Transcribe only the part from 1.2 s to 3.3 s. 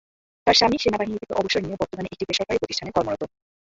থেকে অবসর নিয়ে বর্তমানে একটি বেসরকারি প্রতিষ্ঠানে কর্মরত।